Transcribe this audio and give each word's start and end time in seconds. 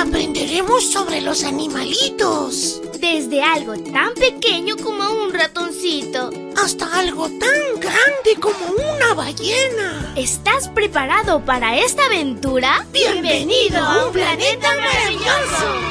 aprenderemos 0.00 0.90
sobre 0.90 1.20
los 1.20 1.44
animalitos. 1.44 2.80
Desde 2.98 3.42
algo 3.42 3.74
tan 3.92 4.14
pequeño 4.14 4.76
como 4.76 5.10
un 5.24 5.32
ratoncito. 5.32 6.30
Hasta 6.56 6.98
algo 6.98 7.28
tan 7.28 7.80
grande 7.80 8.36
como 8.40 8.58
una 8.94 9.14
ballena. 9.14 10.12
¿Estás 10.16 10.68
preparado 10.68 11.44
para 11.44 11.76
esta 11.78 12.06
aventura? 12.06 12.86
Bienvenido 12.92 13.78
a 13.78 14.06
un 14.06 14.12
planeta 14.12 14.68
maravilloso. 14.76 15.89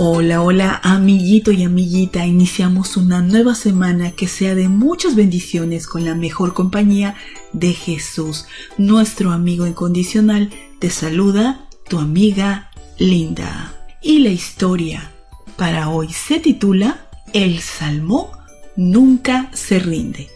Hola, 0.00 0.42
hola, 0.42 0.80
amiguito 0.84 1.50
y 1.50 1.64
amiguita. 1.64 2.24
Iniciamos 2.24 2.96
una 2.96 3.20
nueva 3.20 3.56
semana 3.56 4.12
que 4.12 4.28
sea 4.28 4.54
de 4.54 4.68
muchas 4.68 5.16
bendiciones 5.16 5.88
con 5.88 6.04
la 6.04 6.14
mejor 6.14 6.54
compañía 6.54 7.16
de 7.52 7.72
Jesús, 7.72 8.44
nuestro 8.76 9.32
amigo 9.32 9.66
incondicional. 9.66 10.50
Te 10.78 10.88
saluda 10.90 11.66
tu 11.88 11.98
amiga 11.98 12.70
Linda. 12.96 13.74
Y 14.00 14.20
la 14.20 14.28
historia 14.28 15.10
para 15.56 15.88
hoy 15.88 16.12
se 16.12 16.38
titula 16.38 17.08
El 17.32 17.58
Salmo 17.58 18.30
nunca 18.76 19.50
se 19.52 19.80
rinde. 19.80 20.28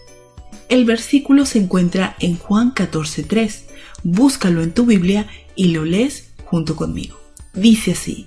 El 0.69 0.85
versículo 0.85 1.47
se 1.47 1.60
encuentra 1.60 2.16
en 2.19 2.37
Juan 2.37 2.74
14.3. 2.74 3.60
Búscalo 4.02 4.65
en 4.65 4.73
tu 4.73 4.87
Biblia 4.87 5.29
y 5.55 5.69
lo 5.69 5.85
lees 5.85 6.33
junto 6.47 6.74
conmigo. 6.74 7.16
Dice 7.55 7.93
así, 7.93 8.27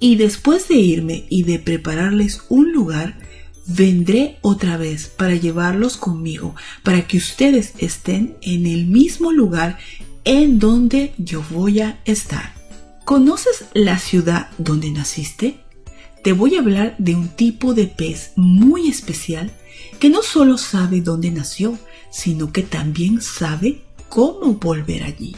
y 0.00 0.16
después 0.16 0.66
de 0.68 0.76
irme 0.76 1.26
y 1.28 1.44
de 1.44 1.58
prepararles 1.58 2.42
un 2.48 2.72
lugar, 2.72 3.18
vendré 3.66 4.38
otra 4.40 4.78
vez 4.78 5.06
para 5.08 5.34
llevarlos 5.34 5.96
conmigo, 5.98 6.56
para 6.82 7.06
que 7.06 7.18
ustedes 7.18 7.74
estén 7.78 8.36
en 8.40 8.66
el 8.66 8.86
mismo 8.86 9.30
lugar 9.30 9.78
en 10.24 10.58
donde 10.58 11.12
yo 11.18 11.44
voy 11.50 11.80
a 11.80 12.00
estar. 12.06 12.54
¿Conoces 13.04 13.66
la 13.74 13.98
ciudad 13.98 14.48
donde 14.58 14.90
naciste? 14.90 15.60
Te 16.24 16.32
voy 16.32 16.56
a 16.56 16.60
hablar 16.60 16.96
de 16.98 17.14
un 17.14 17.28
tipo 17.28 17.74
de 17.74 17.86
pez 17.86 18.32
muy 18.36 18.88
especial 18.88 19.52
que 19.98 20.10
no 20.10 20.22
solo 20.22 20.58
sabe 20.58 21.00
dónde 21.00 21.30
nació, 21.30 21.78
sino 22.10 22.52
que 22.52 22.62
también 22.62 23.20
sabe 23.20 23.82
cómo 24.08 24.54
volver 24.54 25.02
allí. 25.02 25.36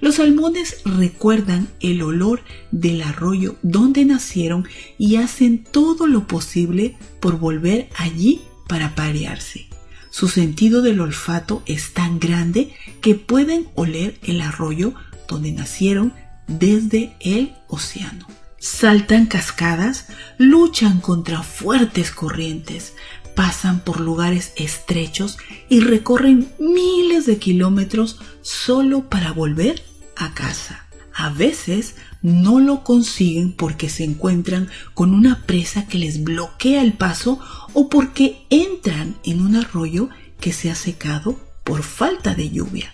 Los 0.00 0.16
salmones 0.16 0.82
recuerdan 0.84 1.68
el 1.80 2.02
olor 2.02 2.42
del 2.70 3.02
arroyo 3.02 3.56
donde 3.62 4.04
nacieron 4.04 4.66
y 4.98 5.16
hacen 5.16 5.64
todo 5.64 6.06
lo 6.06 6.26
posible 6.26 6.96
por 7.20 7.38
volver 7.38 7.88
allí 7.96 8.40
para 8.68 8.94
parearse. 8.94 9.66
Su 10.10 10.28
sentido 10.28 10.82
del 10.82 11.00
olfato 11.00 11.62
es 11.66 11.92
tan 11.92 12.18
grande 12.18 12.72
que 13.00 13.14
pueden 13.14 13.68
oler 13.74 14.18
el 14.22 14.40
arroyo 14.40 14.94
donde 15.28 15.52
nacieron 15.52 16.12
desde 16.48 17.14
el 17.20 17.54
océano. 17.68 18.26
Saltan 18.62 19.24
cascadas, 19.24 20.04
luchan 20.36 21.00
contra 21.00 21.42
fuertes 21.42 22.10
corrientes, 22.10 22.92
pasan 23.34 23.80
por 23.80 24.00
lugares 24.00 24.52
estrechos 24.54 25.38
y 25.70 25.80
recorren 25.80 26.52
miles 26.58 27.24
de 27.24 27.38
kilómetros 27.38 28.18
solo 28.42 29.08
para 29.08 29.32
volver 29.32 29.82
a 30.14 30.34
casa. 30.34 30.86
A 31.14 31.30
veces 31.30 31.94
no 32.20 32.60
lo 32.60 32.84
consiguen 32.84 33.52
porque 33.52 33.88
se 33.88 34.04
encuentran 34.04 34.68
con 34.92 35.14
una 35.14 35.46
presa 35.46 35.86
que 35.86 35.96
les 35.96 36.22
bloquea 36.22 36.82
el 36.82 36.92
paso 36.92 37.40
o 37.72 37.88
porque 37.88 38.42
entran 38.50 39.16
en 39.24 39.40
un 39.40 39.56
arroyo 39.56 40.10
que 40.38 40.52
se 40.52 40.70
ha 40.70 40.74
secado 40.74 41.40
por 41.64 41.82
falta 41.82 42.34
de 42.34 42.50
lluvia. 42.50 42.92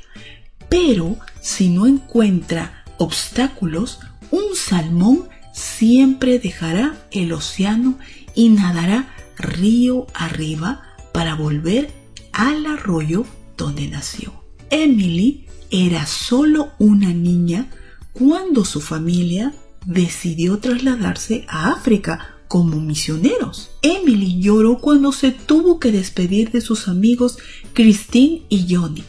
Pero 0.68 1.16
si 1.40 1.70
no 1.70 1.86
encuentra 1.86 2.84
obstáculos, 2.98 3.98
un 4.30 4.54
salmón 4.54 5.28
siempre 5.56 6.38
dejará 6.38 6.94
el 7.10 7.32
océano 7.32 7.98
y 8.34 8.50
nadará 8.50 9.14
río 9.38 10.06
arriba 10.12 10.82
para 11.12 11.34
volver 11.34 11.90
al 12.32 12.66
arroyo 12.66 13.24
donde 13.56 13.88
nació. 13.88 14.34
Emily 14.68 15.46
era 15.70 16.06
solo 16.06 16.72
una 16.78 17.12
niña 17.12 17.70
cuando 18.12 18.64
su 18.64 18.82
familia 18.82 19.54
decidió 19.86 20.58
trasladarse 20.58 21.46
a 21.48 21.70
África 21.72 22.36
como 22.48 22.78
misioneros. 22.78 23.70
Emily 23.80 24.40
lloró 24.40 24.78
cuando 24.78 25.10
se 25.10 25.32
tuvo 25.32 25.80
que 25.80 25.90
despedir 25.90 26.50
de 26.50 26.60
sus 26.60 26.86
amigos 26.86 27.38
Christine 27.72 28.42
y 28.50 28.74
Johnny. 28.74 29.04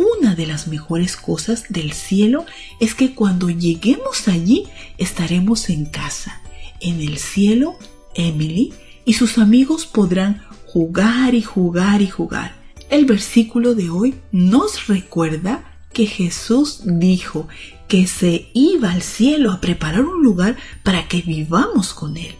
Una 0.00 0.34
de 0.34 0.46
las 0.46 0.66
mejores 0.66 1.14
cosas 1.14 1.64
del 1.68 1.92
cielo 1.92 2.46
es 2.80 2.94
que 2.94 3.14
cuando 3.14 3.50
lleguemos 3.50 4.28
allí 4.28 4.66
estaremos 4.96 5.68
en 5.68 5.84
casa. 5.84 6.40
En 6.80 7.02
el 7.02 7.18
cielo, 7.18 7.76
Emily 8.14 8.72
y 9.04 9.12
sus 9.12 9.36
amigos 9.36 9.84
podrán 9.84 10.42
jugar 10.64 11.34
y 11.34 11.42
jugar 11.42 12.00
y 12.00 12.06
jugar. 12.06 12.54
El 12.88 13.04
versículo 13.04 13.74
de 13.74 13.90
hoy 13.90 14.14
nos 14.32 14.86
recuerda 14.86 15.78
que 15.92 16.06
Jesús 16.06 16.80
dijo 16.86 17.46
que 17.86 18.06
se 18.06 18.48
iba 18.54 18.92
al 18.92 19.02
cielo 19.02 19.52
a 19.52 19.60
preparar 19.60 20.06
un 20.06 20.22
lugar 20.22 20.56
para 20.82 21.08
que 21.08 21.20
vivamos 21.20 21.92
con 21.92 22.16
Él. 22.16 22.34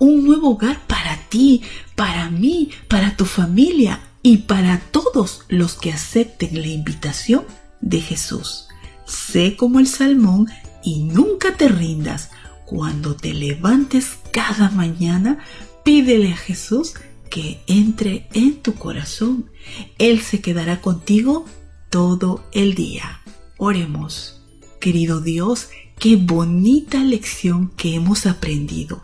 Un 0.00 0.24
nuevo 0.24 0.50
hogar 0.50 0.84
para 0.88 1.16
ti, 1.28 1.62
para 1.94 2.28
mí, 2.28 2.70
para 2.88 3.16
tu 3.16 3.24
familia 3.24 4.00
y 4.24 4.38
para 4.38 4.80
todos 4.80 5.42
los 5.48 5.74
que 5.74 5.92
acepten 5.92 6.60
la 6.60 6.68
invitación 6.68 7.44
de 7.82 8.00
Jesús. 8.00 8.68
Sé 9.04 9.54
como 9.54 9.80
el 9.80 9.86
salmón 9.86 10.48
y 10.82 11.04
nunca 11.04 11.58
te 11.58 11.68
rindas. 11.68 12.30
Cuando 12.64 13.14
te 13.14 13.34
levantes 13.34 14.16
cada 14.32 14.70
mañana, 14.70 15.44
pídele 15.84 16.32
a 16.32 16.36
Jesús 16.36 16.94
que 17.28 17.60
entre 17.66 18.26
en 18.32 18.62
tu 18.62 18.74
corazón. 18.74 19.50
Él 19.98 20.22
se 20.22 20.40
quedará 20.40 20.80
contigo 20.80 21.44
todo 21.90 22.48
el 22.52 22.74
día. 22.74 23.20
Oremos. 23.58 24.40
Querido 24.80 25.20
Dios, 25.20 25.68
qué 25.98 26.16
bonita 26.16 27.04
lección 27.04 27.68
que 27.76 27.94
hemos 27.94 28.24
aprendido. 28.24 29.02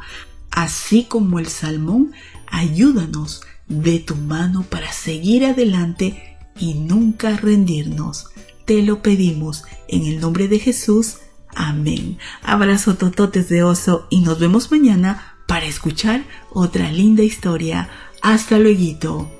Así 0.50 1.04
como 1.04 1.38
el 1.38 1.48
salmón, 1.48 2.12
ayúdanos 2.46 3.42
de 3.70 4.00
tu 4.00 4.16
mano 4.16 4.64
para 4.68 4.92
seguir 4.92 5.46
adelante 5.46 6.36
y 6.58 6.74
nunca 6.74 7.36
rendirnos. 7.36 8.26
Te 8.66 8.82
lo 8.82 9.00
pedimos 9.00 9.64
en 9.88 10.04
el 10.04 10.20
nombre 10.20 10.48
de 10.48 10.58
Jesús. 10.58 11.16
Amén. 11.54 12.18
Abrazo 12.42 12.96
tototes 12.96 13.48
de 13.48 13.62
oso 13.62 14.06
y 14.10 14.20
nos 14.20 14.38
vemos 14.38 14.70
mañana 14.70 15.36
para 15.46 15.64
escuchar 15.64 16.24
otra 16.52 16.92
linda 16.92 17.22
historia. 17.22 17.88
Hasta 18.20 18.58
luego. 18.58 19.39